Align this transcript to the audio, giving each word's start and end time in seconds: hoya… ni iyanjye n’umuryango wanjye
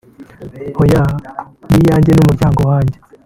hoya… 0.77 1.03
ni 1.69 1.77
iyanjye 1.83 2.11
n’umuryango 2.13 2.59
wanjye 2.69 2.97